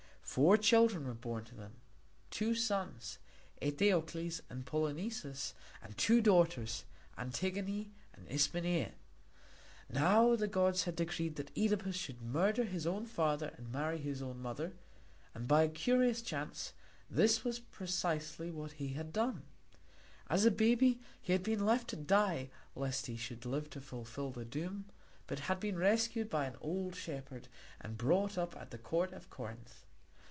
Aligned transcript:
Four 0.31 0.55
children 0.55 1.07
were 1.07 1.13
born 1.13 1.43
to 1.43 1.55
them 1.55 1.73
two 2.29 2.55
sons, 2.55 3.17
Eteocles 3.61 4.39
and 4.49 4.65
Polynices, 4.65 5.51
and 5.81 5.97
two 5.97 6.21
daughters, 6.21 6.85
Antigone 7.17 7.91
and 8.13 8.29
Ismené. 8.29 8.93
Now 9.89 10.37
the 10.37 10.47
gods 10.47 10.83
had 10.85 10.95
decreed 10.95 11.35
that 11.35 11.53
Œdipus 11.53 11.95
should 11.95 12.21
murder 12.21 12.63
his 12.63 12.87
own 12.87 13.05
father 13.07 13.53
and 13.57 13.73
marry 13.73 13.97
his 13.97 14.21
own 14.21 14.39
mother, 14.39 14.71
and 15.35 15.49
by 15.49 15.63
a 15.63 15.67
curious 15.67 16.21
chance 16.21 16.71
this 17.09 17.43
was 17.43 17.59
precisely 17.59 18.49
what 18.49 18.73
he 18.73 18.93
had 18.93 19.11
done. 19.11 19.43
As 20.29 20.45
a 20.45 20.51
baby 20.51 21.01
he 21.21 21.33
had 21.33 21.43
been 21.43 21.65
left 21.65 21.89
to 21.89 21.97
die 21.97 22.49
lest 22.73 23.07
he 23.07 23.17
should 23.17 23.43
live 23.45 23.69
to 23.71 23.81
fulfil 23.81 24.31
the 24.31 24.45
doom, 24.45 24.85
but 25.27 25.39
had 25.49 25.59
been 25.59 25.75
rescued 25.77 26.29
by 26.29 26.45
an 26.45 26.55
old 26.61 26.95
shepherd 26.95 27.49
and 27.81 27.97
brought 27.97 28.37
up 28.37 28.55
at 28.55 28.71
the 28.71 28.77
court 28.77 29.11
of 29.11 29.29
Corinth. 29.29 29.83